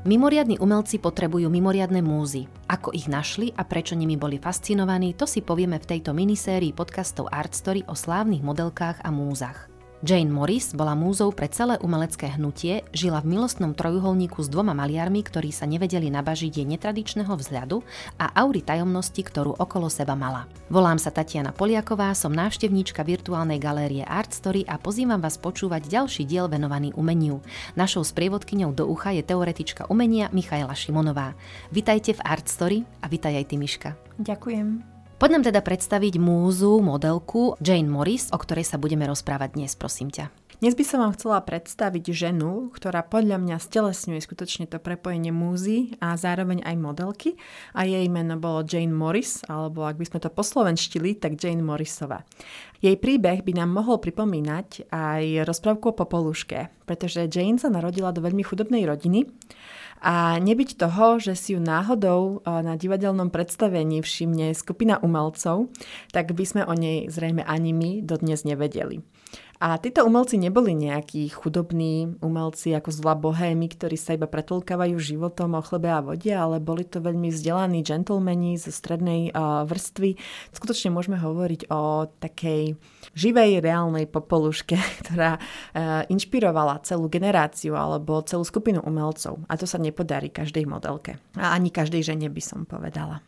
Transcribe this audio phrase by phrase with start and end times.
[0.00, 2.48] Mimoriadní umelci potrebujú mimoriadne múzy.
[2.72, 7.28] Ako ich našli a prečo nimi boli fascinovaní, to si povieme v tejto minisérii podcastov
[7.28, 9.68] Art Story o slávnych modelkách a múzach.
[10.00, 15.20] Jane Morris bola múzou pre celé umelecké hnutie, žila v milostnom trojuholníku s dvoma maliarmi,
[15.20, 17.84] ktorí sa nevedeli nabažiť jej netradičného vzhľadu
[18.16, 20.48] a aury tajomnosti, ktorú okolo seba mala.
[20.72, 26.24] Volám sa Tatiana Poliaková, som návštevníčka virtuálnej galérie Art Story a pozývam vás počúvať ďalší
[26.24, 27.44] diel venovaný umeniu.
[27.76, 31.36] Našou sprievodkyňou do ucha je teoretička umenia Michaela Šimonová.
[31.68, 33.90] Vitajte v Art Story a vitaj aj ty Miška.
[34.16, 34.99] Ďakujem.
[35.20, 40.08] Poď nám teda predstaviť múzu, modelku Jane Morris, o ktorej sa budeme rozprávať dnes, prosím
[40.08, 40.32] ťa.
[40.64, 45.92] Dnes by som vám chcela predstaviť ženu, ktorá podľa mňa stelesňuje skutočne to prepojenie múzy
[46.00, 47.36] a zároveň aj modelky.
[47.76, 52.24] A jej meno bolo Jane Morris, alebo ak by sme to poslovenštili, tak Jane Morrisová.
[52.80, 58.24] Jej príbeh by nám mohol pripomínať aj rozprávku o Popoluške, pretože Jane sa narodila do
[58.24, 59.28] veľmi chudobnej rodiny
[60.00, 65.68] a nebyť toho, že si ju náhodou na divadelnom predstavení všimne skupina umelcov,
[66.10, 69.04] tak by sme o nej zrejme ani my dodnes nevedeli.
[69.60, 75.52] A títo umelci neboli nejakí chudobní umelci ako zlá bohémy, ktorí sa iba pretolkávajú životom
[75.52, 80.16] o chlebe a vode, ale boli to veľmi vzdelaní gentlemani zo strednej uh, vrstvy.
[80.56, 82.80] Skutočne môžeme hovoriť o takej
[83.12, 89.44] živej, reálnej popoluške, ktorá uh, inšpirovala celú generáciu alebo celú skupinu umelcov.
[89.44, 91.20] A to sa nepodarí každej modelke.
[91.36, 93.20] A ani každej žene by som povedala.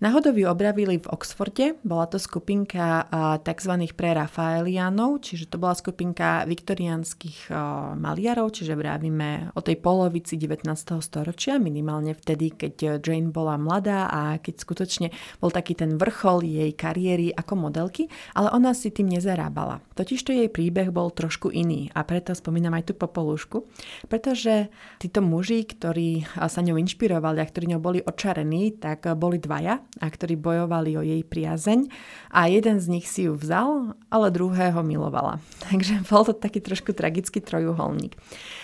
[0.00, 3.04] Náhodou ju objavili v Oxforde, bola to skupinka
[3.44, 3.84] tzv.
[3.92, 7.52] prerafaelianov, čiže to bola skupinka viktoriánskych
[8.00, 10.64] maliarov, čiže vravíme o tej polovici 19.
[11.04, 16.72] storočia, minimálne vtedy, keď Jane bola mladá a keď skutočne bol taký ten vrchol jej
[16.72, 19.84] kariéry ako modelky, ale ona si tým nezarábala.
[20.00, 23.68] Totižto jej príbeh bol trošku iný a preto spomínam aj tú popolúšku,
[24.08, 29.89] pretože títo muži, ktorí sa ňou inšpirovali a ktorí ňou boli očarení, tak boli dvaja
[29.98, 31.90] a ktorí bojovali o jej priazeň
[32.30, 35.42] a jeden z nich si ju vzal, ale druhého milovala.
[35.66, 38.14] Takže bol to taký trošku tragický trojuholník.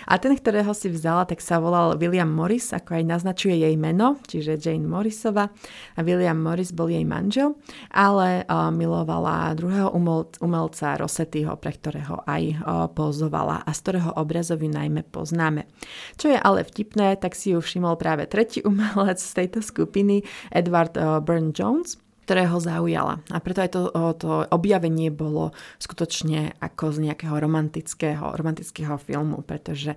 [0.07, 4.23] A ten, ktorého si vzala, tak sa volal William Morris, ako aj naznačuje jej meno,
[4.31, 5.51] čiže Jane Morrisova.
[5.99, 7.59] A William Morris bol jej manžel,
[7.91, 14.15] ale uh, milovala druhého umel- umelca Rossettiho, pre ktorého aj uh, pozovala a z ktorého
[14.15, 15.67] obrazov ju najmä poznáme.
[16.15, 20.23] Čo je ale vtipné, tak si ju všimol práve tretí umelec z tejto skupiny,
[20.55, 21.97] Edward uh, Burne Jones.
[22.27, 23.23] Ktorého zaujala.
[23.31, 23.87] A preto aj to,
[24.19, 29.95] to objavenie bolo skutočne ako z nejakého romantického, romantického filmu, pretože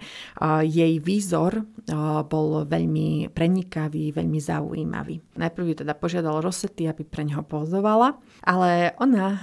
[0.62, 1.66] jej výzor
[2.30, 5.42] bol veľmi prenikavý, veľmi zaujímavý.
[5.42, 9.42] Najprv ju teda požiadal Rossetti, aby pre neho pozovala, ale ona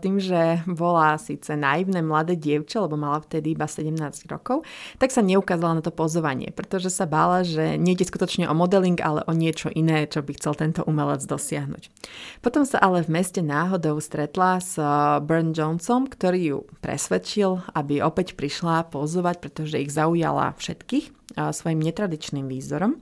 [0.00, 4.00] tým, že bola síce naivné mladé dievča, lebo mala vtedy iba 17
[4.32, 4.64] rokov,
[4.96, 9.20] tak sa neukázala na to pozovanie, pretože sa bála, že nejde skutočne o modeling, ale
[9.28, 12.13] o niečo iné, čo by chcel tento umelec dosiahnuť.
[12.40, 14.86] Potom sa ale v meste náhodou stretla s eh,
[15.24, 21.80] Burn Johnsonom, ktorý ju presvedčil, aby opäť prišla pozovať, pretože ich zaujala všetkých eh, svojim
[21.80, 23.00] netradičným výzorom.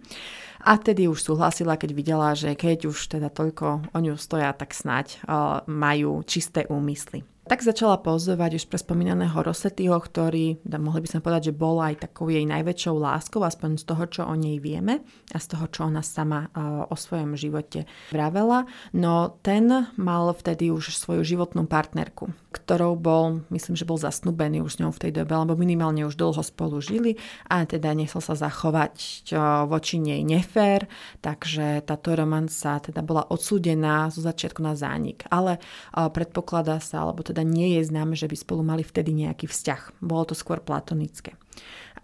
[0.62, 4.70] A tedy už súhlasila, keď videla, že keď už teda toľko o ňu stoja, tak
[4.70, 7.26] snáď uh, majú čisté úmysly.
[7.42, 12.06] Tak začala pozovať už pre spomínaného Rossettiho, ktorý, mohli by sme povedať, že bol aj
[12.06, 15.02] takou jej najväčšou láskou, aspoň z toho, čo o nej vieme
[15.34, 18.70] a z toho, čo ona sama uh, o svojom živote vravela.
[18.94, 24.78] No ten mal vtedy už svoju životnú partnerku, ktorou bol, myslím, že bol zasnúbený už
[24.78, 27.18] s ňou v tej dobe, alebo minimálne už dlho spolu žili
[27.50, 28.94] a teda nechcel sa zachovať
[29.34, 30.86] uh, voči nej nefér,
[31.18, 35.26] takže táto romanca teda bola odsúdená zo začiatku na zánik.
[35.26, 39.48] Ale uh, predpokladá sa, alebo teda nie je známe, že by spolu mali vtedy nejaký
[39.48, 40.04] vzťah.
[40.04, 41.32] Bolo to skôr platonické.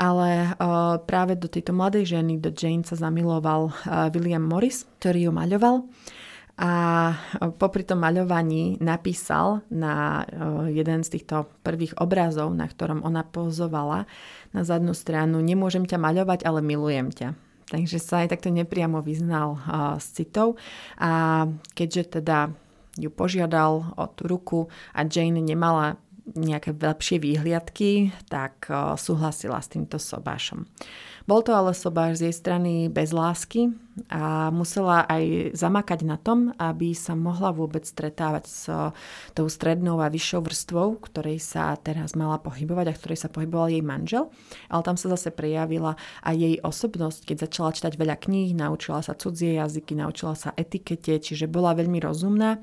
[0.01, 5.29] Ale uh, práve do tejto mladej ženy, do Jane sa zamiloval uh, William Morris, ktorý
[5.29, 5.85] ju maľoval
[6.59, 6.71] a
[7.55, 10.27] popri tom maľovaní napísal na
[10.67, 14.11] jeden z týchto prvých obrazov, na ktorom ona pozovala
[14.51, 17.39] na zadnú stranu Nemôžem ťa maľovať, ale milujem ťa.
[17.71, 19.55] Takže sa aj takto nepriamo vyznal
[20.03, 20.59] s citou.
[20.99, 21.47] A
[21.79, 22.51] keďže teda
[22.99, 24.61] ju požiadal o tú ruku
[24.91, 28.69] a Jane nemala nejaké lepšie výhliadky, tak
[29.01, 30.69] súhlasila s týmto sobášom.
[31.25, 33.73] Bol to ale sobáš z jej strany bez lásky,
[34.07, 38.71] a musela aj zamakať na tom, aby sa mohla vôbec stretávať s
[39.35, 43.83] tou strednou a vyššou vrstvou, ktorej sa teraz mala pohybovať a ktorej sa pohyboval jej
[43.83, 44.31] manžel.
[44.71, 49.19] Ale tam sa zase prejavila aj jej osobnosť, keď začala čítať veľa kníh, naučila sa
[49.19, 52.63] cudzie jazyky, naučila sa etikete, čiže bola veľmi rozumná.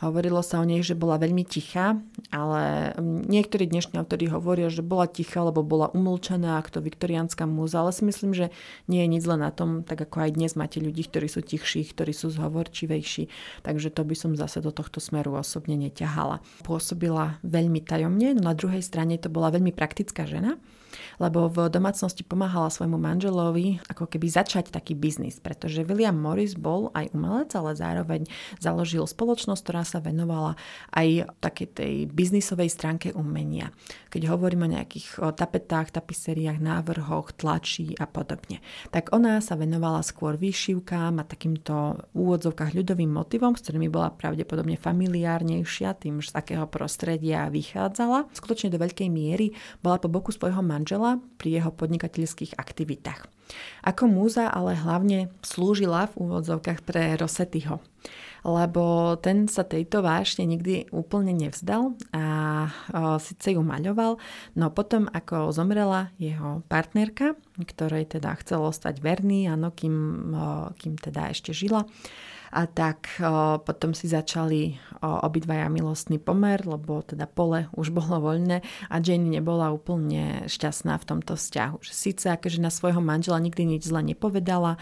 [0.00, 1.98] Hovorilo sa o nej, že bola veľmi tichá,
[2.30, 7.44] ale mm, niektorí dnešní autori hovoria, že bola tichá, lebo bola umlčaná ako to viktoriánska
[7.48, 8.46] múza, ale si myslím, že
[8.86, 11.86] nie je nič zle na tom, tak ako aj dnes máte ľudí, ktorí sú tichší,
[11.92, 13.28] ktorí sú zhovorčivejší,
[13.62, 16.40] takže to by som zase do tohto smeru osobne neťahala.
[16.64, 20.56] Pôsobila veľmi tajomne, no na druhej strane to bola veľmi praktická žena,
[21.20, 26.88] lebo v domácnosti pomáhala svojmu manželovi ako keby začať taký biznis, pretože William Morris bol
[26.96, 28.24] aj umelec, ale zároveň
[28.58, 30.56] založil spoločnosť, ktorá sa venovala
[30.96, 33.74] aj takej tej biznisovej stránke umenia.
[34.08, 38.64] Keď hovoríme o nejakých tapetách, tapiseriách, návrhoch, tlačí a podobne.
[38.88, 44.80] Tak ona sa venovala skôr výšivkám a takýmto úvodzovkách ľudovým motivom, s ktorými bola pravdepodobne
[44.80, 48.32] familiárnejšia, tým, z takého prostredia vychádzala.
[48.32, 49.52] Skutočne do veľkej miery
[49.84, 53.26] bola po boku svojho manžela manžela pri jeho podnikateľských aktivitách.
[53.82, 57.82] Ako múza ale hlavne slúžila v úvodzovkách pre Rosettyho,
[58.46, 62.24] lebo ten sa tejto vášne nikdy úplne nevzdal a
[62.94, 64.22] o, síce ju maľoval,
[64.54, 70.30] no potom ako zomrela jeho partnerka, ktorej teda chcel ostať verný, áno, kým,
[70.78, 71.82] kým teda ešte žila,
[72.52, 73.18] a tak
[73.66, 78.60] potom si začali o, obidvaja milostný pomer, lebo teda pole už bolo voľné
[78.90, 81.80] a Jane nebola úplne šťastná v tomto vzťahu.
[81.80, 84.76] Že síce akože na svojho manžela nikdy nič zle nepovedala,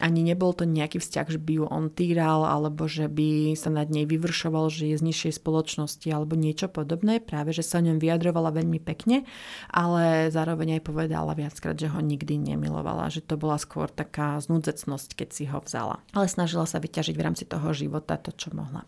[0.00, 3.88] ani nebol to nejaký vzťah, že by ju on týral, alebo že by sa nad
[3.88, 7.20] nej vyvršoval, že je z nižšej spoločnosti alebo niečo podobné.
[7.22, 9.24] Práve, že sa o ňom vyjadrovala veľmi pekne,
[9.70, 15.16] ale zároveň aj povedala viackrát, že ho nikdy nemilovala, že to bola skôr taká znúdzecnosť,
[15.16, 16.02] keď si ho vzala.
[16.12, 18.82] Ale snažila sa vyťažiť v rámci toho života to, čo mohla.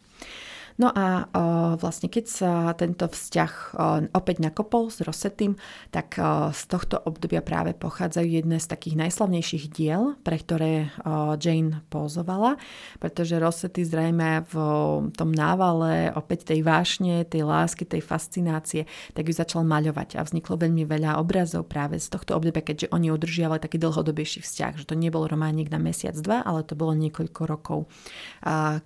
[0.78, 1.26] No a
[1.74, 3.74] vlastne keď sa tento vzťah
[4.14, 5.58] opäť nakopol s Rosetým,
[5.90, 6.14] tak
[6.54, 10.94] z tohto obdobia práve pochádzajú jedné z takých najslavnejších diel, pre ktoré
[11.42, 12.62] Jane pózovala,
[13.02, 14.54] pretože Rosety zrejme v
[15.18, 18.86] tom návale opäť tej vášne, tej lásky, tej fascinácie,
[19.18, 20.14] tak ju začal maľovať.
[20.14, 24.78] A vzniklo veľmi veľa obrazov práve z tohto obdobia, keďže oni udržiavali taký dlhodobejší vzťah,
[24.78, 27.90] že to nebol románik na mesiac, dva, ale to bolo niekoľko rokov,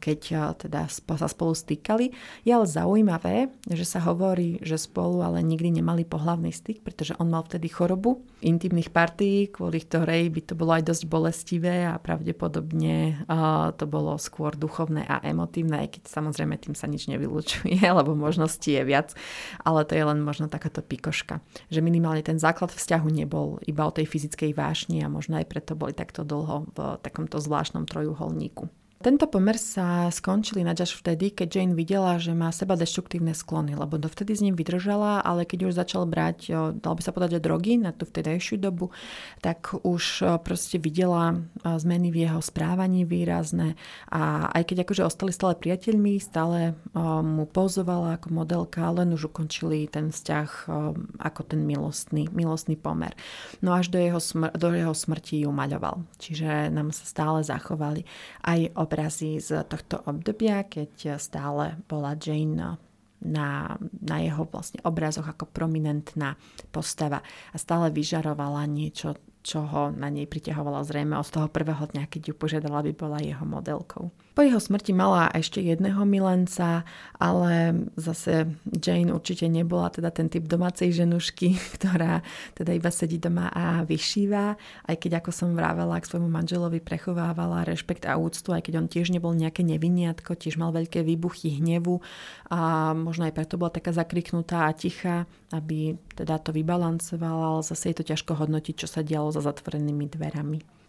[0.00, 2.14] keď teda sa spolu stýkali týkali.
[2.46, 7.26] Je ale zaujímavé, že sa hovorí, že spolu ale nikdy nemali pohlavný styk, pretože on
[7.26, 13.26] mal vtedy chorobu intimných partí, kvôli ktorej by to bolo aj dosť bolestivé a pravdepodobne
[13.26, 18.14] uh, to bolo skôr duchovné a emotívne, aj keď samozrejme tým sa nič nevylučuje, lebo
[18.14, 19.18] možností je viac,
[19.66, 21.42] ale to je len možno takáto pikoška.
[21.74, 25.74] Že minimálne ten základ vzťahu nebol iba o tej fyzickej vášni a možno aj preto
[25.74, 28.81] boli takto dlho v takomto zvláštnom trojuholníku.
[29.02, 33.74] Tento pomer sa skončil ináč až vtedy, keď Jane videla, že má seba deštruktívne sklony,
[33.74, 37.82] lebo dovtedy s ním vydržala, ale keď už začal brať, dal by sa povedať, drogy
[37.82, 38.94] na tú vtedajšiu dobu,
[39.42, 43.74] tak už proste videla zmeny v jeho správaní výrazné
[44.06, 46.78] a aj keď akože ostali stále priateľmi, stále
[47.26, 50.70] mu pozovala ako modelka, len už ukončili ten vzťah
[51.18, 53.18] ako ten milostný, milostný pomer.
[53.58, 56.06] No až do jeho, smr- do jeho smrti ju maľoval.
[56.22, 58.06] Čiže nám sa stále zachovali
[58.46, 62.76] aj obrazy z tohto obdobia, keď stále bola Jane
[63.24, 66.36] na, na jeho vlastne obrazoch ako prominentná
[66.68, 72.04] postava a stále vyžarovala niečo, čo ho na nej priťahovalo zrejme od toho prvého dňa,
[72.04, 74.12] keď ju požiadala, aby bola jeho modelkou.
[74.32, 76.88] Po jeho smrti mala ešte jedného milenca,
[77.20, 82.24] ale zase Jane určite nebola teda ten typ domácej ženušky, ktorá
[82.56, 84.56] teda iba sedí doma a vyšíva,
[84.88, 88.88] aj keď ako som vravela, k svojmu manželovi prechovávala rešpekt a úctu, aj keď on
[88.88, 92.00] tiež nebol nejaké neviniatko, tiež mal veľké výbuchy hnevu
[92.48, 97.92] a možno aj preto bola taká zakriknutá a tichá, aby teda to vybalancovala, ale zase
[97.92, 100.81] je to ťažko hodnotiť, čo sa dialo za zatvorenými dverami.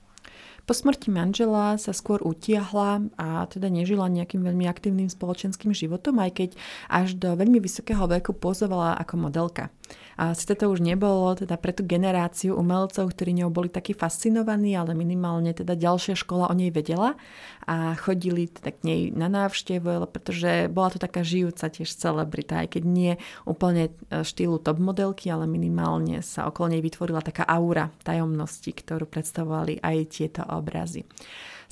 [0.63, 6.31] Po smrti manžela sa skôr utiahla a teda nežila nejakým veľmi aktívnym spoločenským životom, aj
[6.39, 6.49] keď
[6.87, 9.67] až do veľmi vysokého veku pozovala ako modelka.
[10.13, 14.77] A sice to už nebolo teda pre tú generáciu umelcov, ktorí ňou boli takí fascinovaní,
[14.77, 17.17] ale minimálne teda ďalšia škola o nej vedela
[17.65, 22.77] a chodili teda k nej na návštevu, pretože bola to taká žijúca tiež celebrita, aj
[22.77, 23.13] keď nie
[23.47, 29.09] úplne e, štýlu top modelky, ale minimálne sa okolo nej vytvorila taká aura tajomnosti, ktorú
[29.09, 31.07] predstavovali aj tieto obrazy.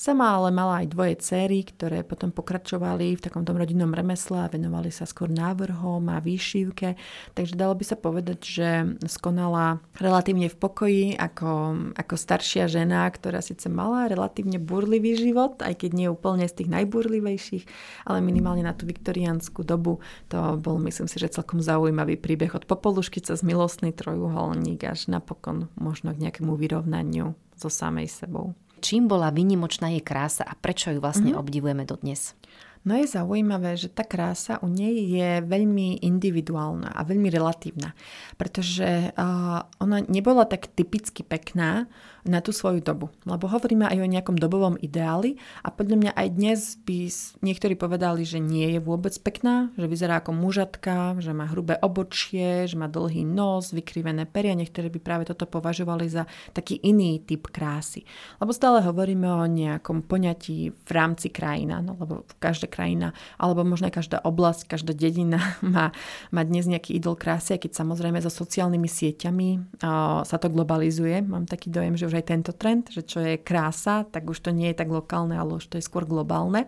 [0.02, 4.50] Sama ale mala aj dvoje céry, ktoré potom pokračovali v takom tom rodinnom remesle a
[4.50, 6.98] venovali sa skôr návrhom a výšivke.
[7.38, 8.70] Takže dalo by sa povedať, že
[9.06, 15.86] skonala relatívne v pokoji ako, ako staršia žena, ktorá síce mala relatívne burlivý život, aj
[15.86, 17.70] keď nie úplne z tých najburlivejších,
[18.10, 20.02] ale minimálne na tú viktoriánsku dobu
[20.34, 25.70] to bol, myslím si, že celkom zaujímavý príbeh od popolušky cez milostný trojuholník až napokon
[25.78, 31.00] možno k nejakému vyrovnaniu so samej sebou čím bola vynimočná jej krása a prečo ju
[31.00, 31.44] vlastne mm-hmm.
[31.46, 32.34] obdivujeme dodnes?
[32.82, 37.94] No je zaujímavé, že tá krása u nej je veľmi individuálna a veľmi relatívna,
[38.42, 41.86] pretože uh, ona nebola tak typicky pekná,
[42.26, 43.10] na tú svoju dobu.
[43.26, 47.00] Lebo hovoríme aj o nejakom dobovom ideáli a podľa mňa aj dnes by
[47.42, 52.70] niektorí povedali, že nie je vôbec pekná, že vyzerá ako mužatka, že má hrubé obočie,
[52.70, 54.54] že má dlhý nos, vykrivené peria.
[54.54, 58.06] Niektorí by práve toto považovali za taký iný typ krásy.
[58.38, 63.90] Lebo stále hovoríme o nejakom poňatí v rámci krajina, no, lebo každá krajina, alebo možno
[63.90, 65.96] aj každá oblasť, každá dedina má,
[66.30, 69.50] má dnes nejaký idol krásy, keď samozrejme so sociálnymi sieťami
[69.82, 71.24] o, sa to globalizuje.
[71.24, 74.52] Mám taký dojem, že už aj tento trend, že čo je krása, tak už to
[74.52, 76.68] nie je tak lokálne, ale už to je skôr globálne.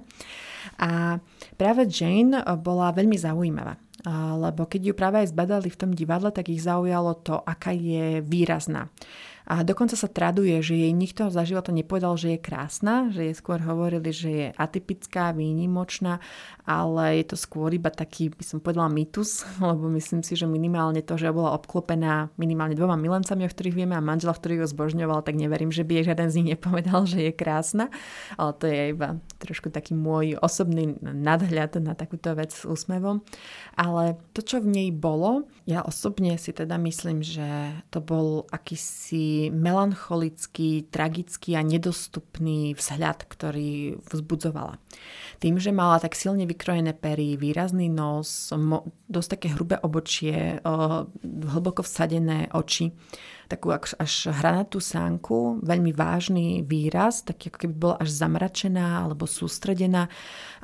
[0.80, 1.20] A
[1.60, 3.76] práve Jane bola veľmi zaujímavá
[4.12, 8.20] lebo keď ju práve aj zbadali v tom divadle, tak ich zaujalo to, aká je
[8.20, 8.92] výrazná.
[9.44, 13.36] A dokonca sa traduje, že jej nikto za života nepovedal, že je krásna, že jej
[13.36, 16.24] skôr hovorili, že je atypická, výnimočná,
[16.64, 21.04] ale je to skôr iba taký, by som povedala, mýtus, lebo myslím si, že minimálne
[21.04, 25.28] to, že bola obklopená minimálne dvoma milencami, o ktorých vieme, a manžela, ktorý ju zbožňoval,
[25.28, 27.92] tak neverím, že by jej žiaden z nich nepovedal, že je krásna.
[28.40, 33.20] Ale to je iba trošku taký môj osobný nadhľad na takúto vec s úsmevom.
[33.76, 39.33] Ale to, čo v nej bolo, ja osobne si teda myslím, že to bol akýsi
[39.50, 44.78] melancholický, tragický a nedostupný vzhľad, ktorý vzbudzovala.
[45.40, 51.06] Tým, že mala tak silne vykrojené pery, výrazný nos, mo- dosť také hrubé obočie, o,
[51.24, 52.96] hlboko vsadené oči,
[53.52, 59.28] takú až, až hranatú sánku, veľmi vážny výraz, tak ako keby bola až zamračená alebo
[59.28, 60.08] sústredená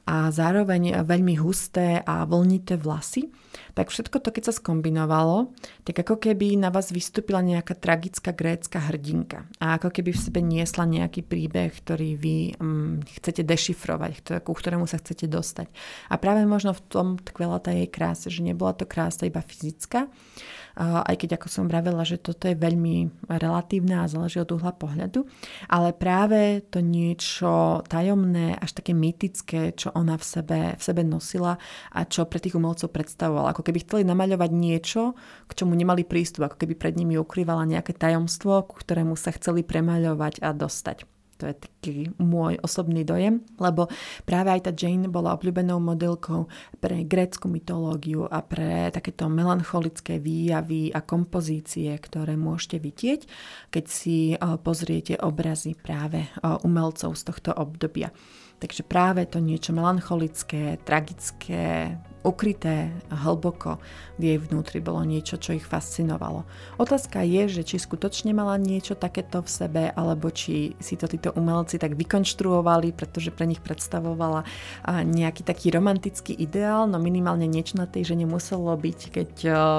[0.09, 3.29] a zároveň veľmi husté a vlnité vlasy,
[3.77, 5.53] tak všetko to, keď sa skombinovalo,
[5.85, 9.45] tak ako keby na vás vystúpila nejaká tragická grécka hrdinka.
[9.61, 14.85] A ako keby v sebe niesla nejaký príbeh, ktorý vy um, chcete dešifrovať, ku ktorému
[14.85, 15.73] sa chcete dostať.
[16.13, 20.05] A práve možno v tom tkvela tá jej krása, že nebola to krása iba fyzická,
[20.79, 25.27] aj keď ako som vravela, že toto je veľmi relatívne a záleží od uhla pohľadu,
[25.67, 31.59] ale práve to niečo tajomné, až také mytické, čo ona v sebe, v sebe nosila
[31.91, 33.51] a čo pre tých umelcov predstavovala.
[33.51, 35.19] Ako keby chceli namaľovať niečo,
[35.49, 39.67] k čomu nemali prístup, ako keby pred nimi ukrývala nejaké tajomstvo, ku ktorému sa chceli
[39.67, 41.18] premaľovať a dostať.
[41.39, 43.87] To je taký môj osobný dojem, lebo
[44.27, 46.51] práve aj tá Jane bola obľúbenou modelkou
[46.83, 53.21] pre grécku mytológiu a pre takéto melancholické výjavy a kompozície, ktoré môžete vidieť,
[53.71, 56.27] keď si pozriete obrazy práve
[56.67, 58.11] umelcov z tohto obdobia.
[58.59, 63.79] Takže práve to niečo melancholické, tragické, ukryté hlboko
[64.19, 66.43] v jej vnútri bolo niečo, čo ich fascinovalo.
[66.75, 71.31] Otázka je, že či skutočne mala niečo takéto v sebe, alebo či si to títo
[71.33, 74.43] umelci tak vykonštruovali, pretože pre nich predstavovala
[74.87, 79.31] nejaký taký romantický ideál, no minimálne niečo na tej žene muselo byť, keď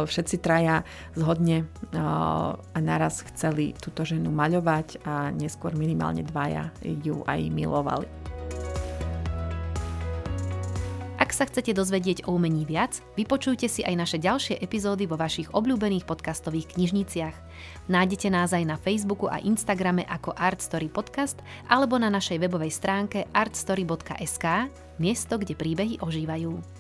[0.09, 7.41] všetci traja zhodne a naraz chceli túto ženu maľovať a neskôr minimálne dvaja ju aj
[7.53, 8.09] milovali.
[11.41, 16.05] Sa chcete dozvedieť o umení viac, vypočujte si aj naše ďalšie epizódy vo vašich obľúbených
[16.05, 17.33] podcastových knižniciach.
[17.89, 23.25] Nájdete nás aj na Facebooku a Instagrame ako Artstory Podcast alebo na našej webovej stránke
[23.33, 24.69] artstory.sk,
[25.01, 26.80] miesto, kde príbehy ožívajú.